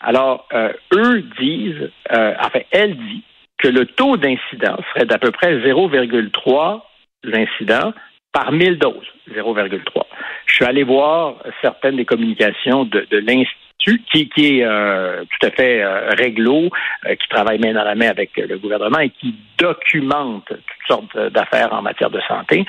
Alors, 0.00 0.46
euh, 0.54 0.72
eux 0.94 1.24
disent, 1.38 1.90
enfin, 2.10 2.60
elle 2.70 2.96
dit 2.96 3.22
que 3.58 3.68
le 3.68 3.84
taux 3.84 4.16
d'incidence 4.16 4.80
serait 4.94 5.06
d'à 5.06 5.18
peu 5.18 5.32
près 5.32 5.58
0,3 5.58 6.82
l'incident 7.24 7.92
par 8.32 8.52
1000 8.52 8.78
doses, 8.78 9.06
0,3. 9.32 10.02
Je 10.46 10.54
suis 10.54 10.64
allé 10.64 10.82
voir 10.82 11.36
certaines 11.62 11.96
des 11.96 12.04
communications 12.04 12.84
de, 12.84 13.06
l'Institut 13.10 14.02
qui, 14.12 14.28
qui 14.28 14.58
est 14.58 14.64
euh, 14.64 15.24
tout 15.24 15.46
à 15.46 15.50
fait 15.50 15.82
euh, 15.82 16.10
réglo, 16.10 16.68
euh, 17.06 17.14
qui 17.14 17.28
travaille 17.28 17.58
main 17.58 17.72
dans 17.72 17.84
la 17.84 17.94
main 17.94 18.08
avec 18.08 18.36
le 18.36 18.58
gouvernement 18.58 18.98
et 18.98 19.10
qui 19.10 19.34
documente 19.56 20.46
toutes 20.48 20.86
sortes 20.86 21.32
d'affaires 21.32 21.72
en 21.72 21.82
matière 21.82 22.10
de 22.10 22.20
santé. 22.28 22.66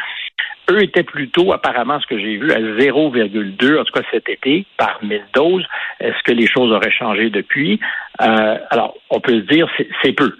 Eux 0.72 0.84
étaient 0.84 1.04
plutôt, 1.04 1.52
apparemment, 1.52 2.00
ce 2.00 2.06
que 2.06 2.20
j'ai 2.20 2.38
vu, 2.38 2.52
à 2.52 2.60
0,2, 2.60 3.80
en 3.80 3.84
tout 3.84 3.94
cas 3.94 4.06
cet 4.12 4.30
été, 4.30 4.66
par 4.78 5.00
1000 5.04 5.24
doses. 5.34 5.66
Est-ce 6.00 6.22
que 6.24 6.32
les 6.32 6.46
choses 6.46 6.72
auraient 6.72 6.92
changé 6.92 7.30
depuis? 7.30 7.80
alors, 8.20 8.96
on 9.10 9.22
peut 9.22 9.40
se 9.40 9.46
dire, 9.46 9.68
c'est 10.04 10.12
peu. 10.12 10.36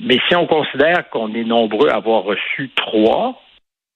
Mais 0.00 0.18
si 0.28 0.34
on 0.34 0.46
considère 0.46 1.08
qu'on 1.10 1.34
est 1.34 1.44
nombreux 1.44 1.90
à 1.90 1.96
avoir 1.96 2.22
reçu 2.22 2.70
trois, 2.74 3.40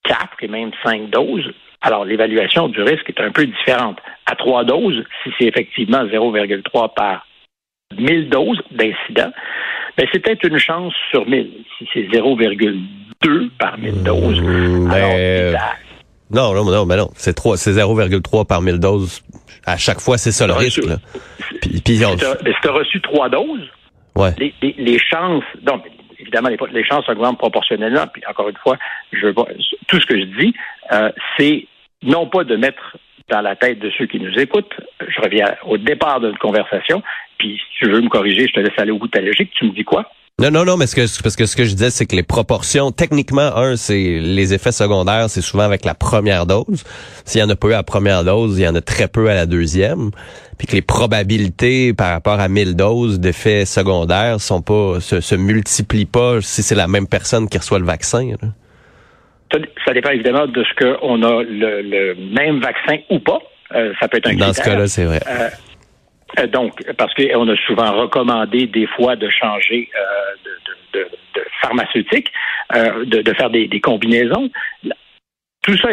quatre 0.05 0.43
et 0.43 0.49
même 0.49 0.71
cinq 0.85 1.11
doses, 1.11 1.51
alors 1.81 2.05
l'évaluation 2.05 2.69
du 2.69 2.83
risque 2.83 3.09
est 3.09 3.21
un 3.21 3.31
peu 3.31 3.47
différente. 3.47 3.99
À 4.27 4.37
trois 4.37 4.65
doses, 4.65 5.05
si 5.23 5.31
c'est 5.39 5.47
effectivement 5.47 6.05
0,3 6.05 6.95
par 6.95 7.27
1000 7.99 8.29
doses 8.29 8.61
d'incident, 8.71 9.33
mais 9.99 10.07
c'est 10.13 10.21
peut-être 10.21 10.45
une 10.45 10.59
chance 10.59 10.95
sur 11.11 11.27
1000. 11.27 11.51
Si 11.79 11.89
c'est 11.93 12.03
0,2 12.03 13.51
par 13.59 13.79
1000 13.79 14.03
doses, 14.03 14.41
mmh, 14.41 14.91
alors 14.91 15.63
non, 16.33 16.55
non, 16.55 16.65
non, 16.65 16.87
mais 16.87 16.97
non, 16.97 17.11
c'est 17.15 17.35
3, 17.35 17.59
c'est 17.59 17.73
0,3 17.73 18.47
par 18.47 18.63
1000 18.63 18.79
doses. 18.79 19.23
À 19.67 19.77
chaque 19.77 20.01
fois, 20.01 20.17
c'est 20.17 20.33
ça 20.33 20.47
le 20.47 20.55
risque. 20.55 20.85
Là. 20.85 20.97
Puis, 21.61 21.81
puis 21.85 21.97
si 21.97 21.99
tu 21.99 22.69
as 22.69 22.73
reçu 22.73 23.01
trois 23.03 23.29
doses, 23.29 23.69
ouais. 24.17 24.31
les, 24.39 24.55
les, 24.63 24.75
les 24.79 24.99
chances, 24.99 25.45
évidemment, 26.33 26.69
les, 26.73 26.85
chances 26.85 27.09
augmentent 27.09 27.39
proportionnellement. 27.39 28.07
Puis 28.13 28.23
encore 28.29 28.49
une 28.49 28.57
fois, 28.57 28.77
je 29.13 29.29
tout 29.89 30.01
ce 30.01 30.07
que 30.07 30.19
je 30.19 30.25
dis, 30.25 30.55
euh, 30.93 31.11
c'est 31.37 31.67
non 32.03 32.27
pas 32.27 32.45
de 32.45 32.57
mettre 32.57 32.97
dans 33.29 33.41
la 33.41 33.57
tête 33.57 33.79
de 33.79 33.91
ceux 33.97 34.07
qui 34.07 34.19
nous 34.19 34.39
écoutent. 34.39 34.75
Je 35.07 35.21
reviens 35.21 35.55
au 35.65 35.79
départ 35.79 36.21
de 36.21 36.29
notre 36.29 36.41
conversation. 36.41 37.03
Puis 37.39 37.59
si 37.59 37.79
tu 37.79 37.91
veux 37.91 38.01
me 38.01 38.09
corriger, 38.09 38.47
je 38.49 38.53
te 38.53 38.61
laisse 38.61 38.79
aller 38.79 38.91
au 38.91 38.99
bout 38.99 39.07
de 39.07 39.13
ta 39.13 39.21
logique. 39.21 39.53
Tu 39.55 39.65
me 39.65 39.71
dis 39.71 39.85
quoi? 39.85 40.11
Non, 40.41 40.51
non, 40.51 40.65
non, 40.65 40.77
mais 40.77 40.87
ce 40.87 40.97
que, 40.97 41.23
parce 41.23 41.37
que 41.37 41.47
ce 41.47 41.55
que 41.55 41.65
je 41.65 41.73
disais, 41.73 41.91
c'est 41.91 42.07
que 42.07 42.17
les 42.17 42.23
proportions, 42.23 42.91
techniquement, 42.91 43.55
un, 43.55 43.77
c'est 43.77 44.19
les 44.19 44.55
effets 44.55 44.73
secondaires, 44.73 45.29
c'est 45.29 45.43
souvent 45.43 45.63
avec 45.63 45.85
la 45.85 45.95
première 45.95 46.47
dose. 46.47 46.85
S'il 47.25 47.41
y 47.41 47.45
en 47.45 47.51
a 47.51 47.55
peu 47.55 47.69
à 47.69 47.77
la 47.77 47.83
première 47.83 48.25
dose, 48.25 48.59
il 48.59 48.65
y 48.65 48.69
en 48.69 48.75
a 48.75 48.81
très 48.81 49.09
peu 49.09 49.29
à 49.29 49.35
la 49.35 49.47
deuxième. 49.47 50.11
Puis 50.59 50.67
que 50.67 50.73
les 50.73 50.83
probabilités 50.83 51.93
par 51.93 52.11
rapport 52.11 52.41
à 52.41 52.49
1000 52.49 52.77
doses 52.77 53.21
d'effets 53.21 53.67
secondaires 53.67 54.41
sont 54.41 54.63
pas, 54.63 55.01
se, 55.01 55.21
se 55.21 55.35
multiplient 55.35 56.07
pas 56.07 56.41
si 56.41 56.63
c'est 56.63 56.75
la 56.75 56.89
même 56.89 57.07
personne 57.07 57.49
qui 57.49 57.59
reçoit 57.59 57.79
le 57.79 57.85
vaccin. 57.85 58.33
Ça, 59.85 59.93
dépend 59.93 60.11
évidemment 60.11 60.47
de 60.47 60.65
ce 60.65 60.75
qu'on 60.75 61.23
a 61.23 61.43
le, 61.43 62.15
même 62.35 62.61
vaccin 62.61 62.97
ou 63.11 63.19
pas. 63.21 63.39
Euh, 63.75 63.93
ça 64.01 64.09
peut 64.09 64.19
être 64.19 64.31
un 64.31 64.35
Dans 64.35 64.53
ce 64.53 64.63
cas-là, 64.63 64.87
c'est 64.87 65.05
vrai. 65.05 65.21
Euh, 65.29 65.49
donc, 66.49 66.83
parce 66.97 67.13
qu'on 67.15 67.49
a 67.49 67.57
souvent 67.67 67.93
recommandé 67.93 68.67
des 68.67 68.87
fois 68.87 69.17
de 69.17 69.29
changer 69.29 69.89
euh, 69.95 70.35
de, 70.95 70.99
de, 70.99 71.09
de, 71.35 71.45
pharmaceutique, 71.61 72.33
euh, 72.75 73.05
de, 73.05 73.33
faire 73.35 73.51
des, 73.51 73.81
combinaisons. 73.81 74.51
Tout 75.63 75.77
ça 75.79 75.91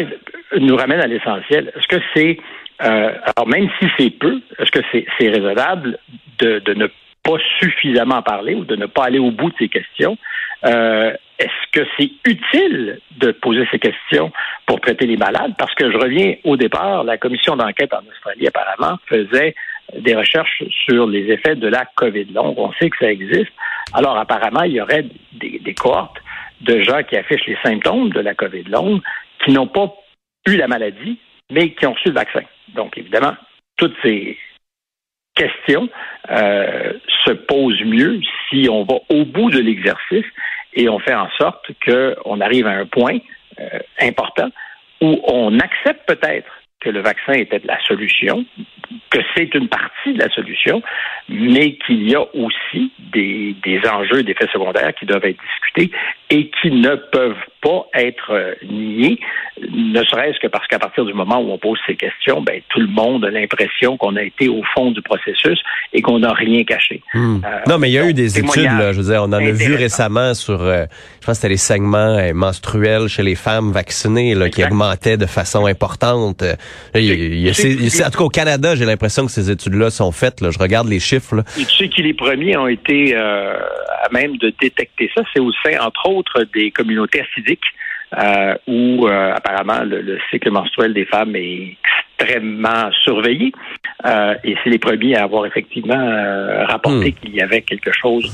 nous 0.58 0.76
ramène 0.76 1.02
à 1.02 1.08
l'essentiel. 1.08 1.72
Est-ce 1.76 1.88
que 1.88 2.04
c'est, 2.16 2.38
alors 2.80 3.48
même 3.48 3.70
si 3.80 3.88
c'est 3.98 4.10
peu, 4.10 4.42
est-ce 4.58 4.72
que 4.72 4.80
c'est 4.92 5.30
raisonnable 5.30 6.00
de, 6.40 6.74
ne 6.74 6.88
pas 7.24 7.38
suffisamment 7.60 8.22
parler 8.22 8.56
ou 8.56 8.66
de 8.66 8.76
ne 8.76 8.86
pas 8.88 9.06
aller 9.06 9.20
au 9.20 9.32
bout 9.32 9.50
de 9.50 9.56
ces 9.60 9.70
questions? 9.70 10.18
Est-ce 10.64 11.72
que 11.72 11.88
c'est 11.98 12.12
utile 12.26 13.00
de 13.18 13.32
poser 13.32 13.68
ces 13.72 13.80
questions 13.80 14.32
pour 14.66 14.82
traiter 14.82 15.06
les 15.06 15.18
malades? 15.18 15.54
Parce 15.58 15.74
que 15.76 15.92
je 15.92 15.98
reviens 15.98 16.36
au 16.44 16.58
départ, 16.58 17.04
la 17.04 17.18
commission 17.18 17.56
d'enquête 17.56 17.94
en 17.94 18.02
Australie 18.10 18.48
apparemment 18.48 18.98
faisait 19.08 19.56
des 19.98 20.16
recherches 20.16 20.64
sur 20.86 21.08
les 21.08 21.32
effets 21.32 21.56
de 21.56 21.68
la 21.68 21.86
COVID 21.96 22.26
longue. 22.26 22.58
On 22.58 22.72
sait 22.74 22.90
que 22.90 22.98
ça 23.00 23.12
existe. 23.12 23.52
Alors, 23.94 24.18
apparemment, 24.18 24.64
il 24.64 24.74
y 24.74 24.82
aurait 24.82 25.06
des, 25.34 25.60
des 25.60 25.74
cohortes 25.74 26.22
de 26.62 26.82
gens 26.82 27.04
qui 27.04 27.18
affichent 27.18 27.48
les 27.48 27.58
symptômes 27.64 28.10
de 28.10 28.20
la 28.20 28.34
COVID 28.34 28.64
longue 28.64 29.02
qui 29.44 29.52
n'ont 29.52 29.68
pas 29.68 29.94
eu 30.48 30.58
la 30.58 30.68
maladie, 30.68 31.18
mais 31.52 31.72
qui 31.72 31.86
ont 31.86 31.94
reçu 31.94 32.10
le 32.10 32.16
vaccin. 32.16 32.42
Donc, 32.76 32.98
évidemment, 32.98 33.36
toutes 33.78 33.96
ces 34.04 34.38
questions 35.36 35.90
euh, 36.30 36.94
se 37.26 37.32
posent 37.32 37.82
mieux 37.84 38.20
si 38.50 38.68
on 38.70 38.84
va 38.84 38.96
au 39.10 39.26
bout 39.26 39.50
de 39.50 39.60
l'exercice 39.60 40.26
et 40.74 40.90
on 40.90 41.00
fait 41.00 41.16
en 41.16 41.30
sorte 41.38 41.66
qu'on 41.86 42.42
arrive 42.42 42.68
à 42.68 42.72
un 42.72 42.86
point 42.86 43.18
euh, 43.60 43.80
important 44.02 44.50
où 45.02 45.22
on 45.26 45.60
accepte 45.60 46.06
peut-être 46.08 46.52
que 46.80 46.90
le 46.90 47.02
vaccin 47.02 47.34
était 47.34 47.60
la 47.66 47.80
solution, 47.82 48.46
que 49.10 49.20
c'est 49.36 49.54
une 49.54 49.68
partie 49.68 50.14
de 50.14 50.20
la 50.20 50.30
solution, 50.30 50.82
mais 51.28 51.74
qu'il 51.74 52.10
y 52.10 52.16
a 52.16 52.22
aussi 52.36 52.92
des, 53.00 53.56
des 53.64 53.82
enjeux 53.90 54.24
secondaires 54.52 54.94
qui 54.96 55.06
doivent 55.06 55.26
être 55.26 55.42
discutés 55.42 55.92
et 56.32 56.52
qui 56.62 56.72
ne 56.72 56.96
peuvent 56.96 57.34
pas 57.62 57.88
être 57.94 58.32
euh, 58.32 58.54
niés, 58.64 59.20
ne 59.60 60.04
serait-ce 60.04 60.40
que 60.40 60.48
parce 60.48 60.68
qu'à 60.68 60.78
partir 60.78 61.04
du 61.04 61.14
moment 61.14 61.40
où 61.40 61.52
on 61.52 61.58
pose 61.58 61.80
ces 61.88 61.96
questions, 61.96 62.42
ben, 62.42 62.62
tout 62.70 62.80
le 62.80 62.88
monde 62.88 63.26
a 63.26 63.32
l'impression 63.32 63.98
qu'on 63.98 64.16
a 64.16 64.22
été 64.22 64.48
au 64.48 64.62
fond 64.76 64.92
du 64.92 65.02
processus 65.02 65.60
et 65.92 66.02
qu'on 66.02 66.20
n'a 66.20 66.32
rien 66.32 66.64
caché. 66.64 67.02
Hmm. 67.14 67.42
Euh, 67.44 67.60
non, 67.68 67.80
mais 67.80 67.90
il 67.90 67.94
y 67.94 67.98
a 67.98 68.08
eu 68.08 68.14
des 68.14 68.40
études, 68.40 68.64
là, 68.64 68.94
je 68.94 69.02
veux 69.02 69.12
dire, 69.12 69.24
on 69.24 69.34
en 69.34 69.34
a 69.34 69.52
vu 69.52 69.74
récemment 69.76 70.36
sur, 70.36 70.62
euh, 70.62 70.86
je 71.20 71.26
pense 71.26 71.26
que 71.26 71.34
c'était 71.34 71.50
les 71.50 71.58
segments 71.58 72.18
menstruels 72.34 73.08
chez 73.08 73.24
les 73.24 73.36
femmes 73.36 73.72
vaccinées 73.72 74.36
là, 74.36 74.50
qui 74.50 74.64
augmentaient 74.64 75.18
de 75.18 75.26
façon 75.26 75.66
importante. 75.66 76.44
Il 76.94 77.50
en 77.50 78.10
tout 78.10 78.18
cas, 78.18 78.24
au 78.24 78.30
Canada, 78.30 78.76
j'ai 78.76 78.86
l'impression 78.86 79.26
que 79.26 79.32
ces 79.32 79.50
études-là 79.50 79.90
sont 79.90 80.12
faites. 80.12 80.42
Là. 80.42 80.52
Je 80.52 80.60
regarde 80.60 80.88
les 80.88 81.00
chiffres. 81.00 81.36
Là. 81.36 81.44
Et 81.60 81.66
tu 81.66 81.76
sais 81.76 81.90
qui 81.90 82.04
les 82.04 82.14
premiers 82.14 82.56
ont 82.56 82.68
été 82.68 83.16
à 83.16 84.10
même 84.12 84.38
de 84.38 84.54
détecter 84.62 85.10
ça, 85.16 85.24
c'est 85.34 85.40
au 85.40 85.52
sein, 85.64 85.80
entre 85.82 86.08
autres, 86.10 86.19
des 86.54 86.72
communautés 86.72 87.22
acidiques 87.22 87.66
euh, 88.18 88.56
où 88.66 89.08
euh, 89.08 89.34
apparemment 89.36 89.84
le, 89.84 90.18
cycle 90.32 90.50
menstruel 90.50 90.94
des 90.94 91.06
femmes 91.06 91.36
est 91.36 91.78
extrêmement 92.18 92.92
surveillé. 93.04 93.52
Euh, 94.06 94.34
et 94.44 94.56
c'est 94.64 94.72
les 94.72 94.80
premiers 94.80 95.16
à 95.16 95.24
avoir 95.24 95.46
effectivement 95.46 96.66
rapporté 96.66 97.12
hmm. 97.12 97.14
qu'il 97.14 97.36
y 97.36 97.42
avait 97.42 97.62
quelque 97.62 97.92
chose 97.92 98.34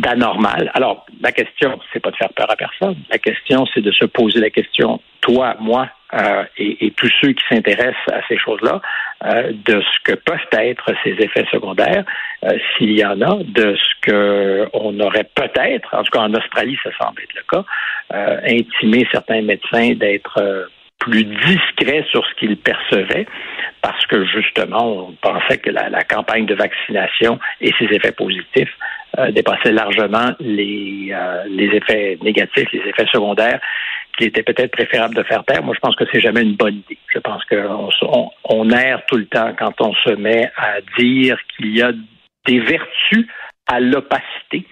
d'anormal. 0.00 0.70
Alors, 0.74 1.06
la 1.20 1.32
question, 1.32 1.78
c'est 1.92 2.00
pas 2.00 2.10
de 2.10 2.16
faire 2.16 2.32
peur 2.34 2.50
à 2.50 2.56
personne. 2.56 2.96
La 3.10 3.18
question, 3.18 3.66
c'est 3.72 3.80
de 3.80 3.92
se 3.92 4.04
poser 4.06 4.40
la 4.40 4.50
question, 4.50 5.00
toi, 5.20 5.56
moi, 5.60 5.88
euh, 6.14 6.44
et, 6.58 6.92
tous 6.96 7.10
ceux 7.20 7.32
qui 7.32 7.44
s'intéressent 7.48 8.08
à 8.12 8.20
ces 8.28 8.36
choses-là, 8.36 8.80
euh, 9.24 9.52
de 9.52 9.80
ce 9.80 9.98
que 10.04 10.14
peuvent 10.14 10.38
être 10.52 10.92
ces 11.04 11.12
effets 11.20 11.46
secondaires, 11.52 12.04
euh, 12.44 12.58
s'il 12.76 12.98
y 12.98 13.04
en 13.04 13.20
a, 13.20 13.38
de 13.44 13.76
ce 13.76 13.94
que 14.02 14.68
on 14.72 14.98
aurait 15.00 15.28
peut-être, 15.34 15.94
en 15.94 16.02
tout 16.02 16.10
cas 16.10 16.20
en 16.20 16.34
Australie, 16.34 16.76
ça 16.82 16.90
semble 17.00 17.22
être 17.22 17.34
le 17.34 17.42
cas, 17.48 17.64
intimé 18.44 19.06
certains 19.12 19.42
médecins 19.42 19.92
d'être 19.92 20.68
plus 20.98 21.24
discrets 21.24 22.04
sur 22.10 22.26
ce 22.26 22.34
qu'ils 22.34 22.56
percevaient, 22.56 23.26
parce 23.80 24.04
que 24.06 24.24
justement, 24.26 25.08
on 25.08 25.12
pensait 25.12 25.58
que 25.58 25.70
la 25.70 26.02
campagne 26.02 26.44
de 26.44 26.54
vaccination 26.54 27.38
et 27.60 27.72
ses 27.78 27.86
effets 27.94 28.12
positifs 28.12 28.76
euh, 29.18 29.30
dépassaient 29.32 29.72
largement 29.72 30.32
les, 30.40 31.14
les 31.48 31.66
effets 31.76 32.18
négatifs, 32.22 32.70
les 32.72 32.88
effets 32.88 33.06
secondaires 33.12 33.60
qu'il 34.16 34.26
était 34.26 34.42
peut-être 34.42 34.72
préférable 34.72 35.14
de 35.14 35.22
faire 35.22 35.44
taire. 35.44 35.62
Moi, 35.62 35.74
je 35.74 35.80
pense 35.80 35.96
que 35.96 36.04
c'est 36.12 36.20
jamais 36.20 36.42
une 36.42 36.56
bonne 36.56 36.76
idée. 36.76 36.98
Je 37.12 37.18
pense 37.18 37.44
qu'on 37.44 37.88
on, 38.02 38.30
on 38.44 38.70
erre 38.70 39.02
tout 39.06 39.16
le 39.16 39.26
temps 39.26 39.52
quand 39.58 39.80
on 39.80 39.94
se 39.94 40.14
met 40.14 40.50
à 40.56 40.80
dire 40.98 41.38
qu'il 41.56 41.76
y 41.76 41.82
a 41.82 41.92
des 42.46 42.60
vertus 42.60 43.26
à 43.66 43.80
l'opacité. 43.80 44.66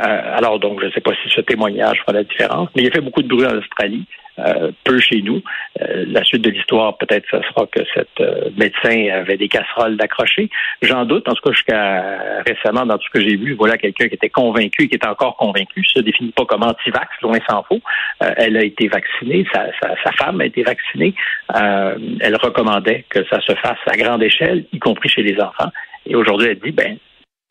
Euh, 0.00 0.36
alors 0.36 0.58
donc, 0.58 0.80
je 0.80 0.86
ne 0.86 0.90
sais 0.92 1.00
pas 1.00 1.12
si 1.22 1.30
ce 1.30 1.40
témoignage 1.40 2.00
fera 2.00 2.12
la 2.12 2.24
différence, 2.24 2.68
mais 2.74 2.82
il 2.82 2.88
a 2.88 2.92
fait 2.92 3.00
beaucoup 3.00 3.22
de 3.22 3.28
bruit 3.28 3.46
en 3.46 3.56
Australie. 3.56 4.06
Euh, 4.46 4.70
peu 4.84 4.98
chez 4.98 5.22
nous. 5.22 5.42
Euh, 5.80 6.04
la 6.06 6.24
suite 6.24 6.42
de 6.42 6.50
l'histoire, 6.50 6.96
peut-être, 6.96 7.26
ce 7.30 7.42
sera 7.48 7.66
que 7.66 7.80
cet 7.92 8.08
euh, 8.20 8.48
médecin 8.56 9.08
avait 9.12 9.36
des 9.36 9.48
casseroles 9.48 9.96
d'accrocher. 9.96 10.48
J'en 10.82 11.04
doute. 11.04 11.28
En 11.28 11.34
tout 11.34 11.42
cas, 11.42 11.52
jusqu'à 11.52 12.42
récemment, 12.46 12.86
dans 12.86 12.96
tout 12.96 13.06
ce 13.12 13.18
que 13.18 13.20
j'ai 13.20 13.36
vu, 13.36 13.54
voilà 13.54 13.76
quelqu'un 13.76 14.08
qui 14.08 14.14
était 14.14 14.30
convaincu 14.30 14.84
et 14.84 14.88
qui 14.88 14.94
est 14.94 15.06
encore 15.06 15.36
convaincu. 15.36 15.84
Ça 15.84 16.00
se 16.00 16.04
définit 16.04 16.30
pas 16.30 16.44
comme 16.44 16.62
anti-vax, 16.62 17.08
loin 17.22 17.38
s'en 17.48 17.62
faut. 17.64 17.80
elle 18.20 18.56
a 18.56 18.62
été 18.62 18.88
vaccinée, 18.88 19.46
sa, 19.52 19.66
sa, 19.80 20.12
femme 20.12 20.40
a 20.40 20.46
été 20.46 20.62
vaccinée. 20.62 21.14
elle 21.54 22.36
recommandait 22.36 23.04
que 23.08 23.24
ça 23.26 23.40
se 23.40 23.54
fasse 23.56 23.78
à 23.86 23.96
grande 23.96 24.22
échelle, 24.22 24.64
y 24.72 24.78
compris 24.78 25.08
chez 25.08 25.22
les 25.22 25.38
enfants. 25.40 25.70
Et 26.06 26.14
aujourd'hui, 26.14 26.48
elle 26.48 26.60
dit, 26.60 26.72
ben, 26.72 26.96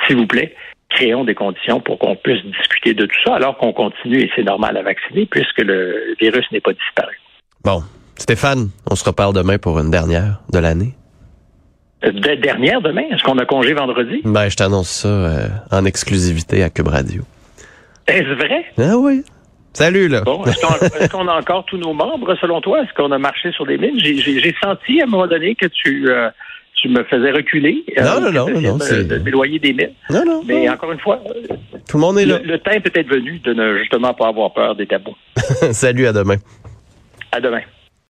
s'il 0.07 0.15
vous 0.15 0.27
plaît, 0.27 0.55
créons 0.89 1.23
des 1.23 1.35
conditions 1.35 1.79
pour 1.79 1.99
qu'on 1.99 2.15
puisse 2.15 2.43
discuter 2.43 2.93
de 2.93 3.05
tout 3.05 3.19
ça, 3.25 3.35
alors 3.35 3.57
qu'on 3.57 3.73
continue, 3.73 4.21
et 4.21 4.31
c'est 4.35 4.43
normal 4.43 4.77
à 4.77 4.83
vacciner, 4.83 5.25
puisque 5.25 5.61
le 5.61 6.15
virus 6.19 6.45
n'est 6.51 6.61
pas 6.61 6.73
disparu. 6.73 7.19
Bon. 7.63 7.83
Stéphane, 8.19 8.69
on 8.89 8.95
se 8.95 9.05
reparle 9.05 9.33
demain 9.33 9.57
pour 9.57 9.79
une 9.79 9.91
dernière 9.91 10.41
de 10.51 10.59
l'année. 10.59 10.93
Euh, 12.03 12.11
de 12.11 12.35
dernière 12.35 12.81
demain? 12.81 13.03
Est-ce 13.11 13.23
qu'on 13.23 13.37
a 13.37 13.45
congé 13.45 13.73
vendredi? 13.73 14.21
Ben, 14.25 14.49
je 14.49 14.57
t'annonce 14.57 14.89
ça 14.89 15.07
euh, 15.07 15.47
en 15.71 15.85
exclusivité 15.85 16.63
à 16.63 16.69
Cube 16.69 16.89
Radio. 16.89 17.23
Est-ce 18.07 18.33
vrai? 18.35 18.65
Ah 18.77 18.97
oui. 18.97 19.23
Salut, 19.73 20.09
là. 20.09 20.21
Bon, 20.21 20.43
est-ce 20.45 21.09
qu'on 21.09 21.27
a 21.29 21.39
encore 21.39 21.63
tous 21.65 21.77
nos 21.77 21.93
membres, 21.93 22.35
selon 22.41 22.59
toi? 22.59 22.81
Est-ce 22.81 22.93
qu'on 22.93 23.11
a 23.11 23.17
marché 23.17 23.51
sur 23.53 23.65
des 23.65 23.77
mines? 23.77 23.99
J'ai 23.99 24.55
senti 24.61 24.99
à 24.99 25.05
un 25.05 25.07
moment 25.07 25.27
donné 25.27 25.55
que 25.55 25.67
tu... 25.67 26.09
Euh, 26.09 26.29
tu 26.81 26.89
me 26.89 27.03
faisais 27.03 27.31
reculer. 27.31 27.83
Euh, 27.97 28.03
non, 28.03 28.21
non, 28.21 28.31
non, 28.31 28.61
non, 28.61 28.77
de 28.77 29.57
des 29.57 29.73
mines. 29.73 29.91
Non, 30.09 30.23
non. 30.25 30.41
Mais 30.45 30.69
encore 30.69 30.91
une 30.91 30.99
fois, 30.99 31.21
tout 31.87 31.97
le 31.97 32.01
monde 32.01 32.19
est 32.19 32.25
là. 32.25 32.39
Le, 32.43 32.57
temps 32.59 32.71
est 32.71 32.79
peut-être 32.79 33.07
venu 33.07 33.39
de 33.39 33.53
ne 33.53 33.77
justement 33.79 34.13
pas 34.13 34.27
avoir 34.27 34.53
peur 34.53 34.75
des 34.75 34.87
tabous. 34.87 35.15
Salut, 35.71 36.07
à 36.07 36.13
demain. 36.13 36.37
À 37.31 37.41
demain. 37.41 37.61